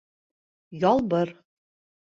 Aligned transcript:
ЯЛБЫР 0.83 1.27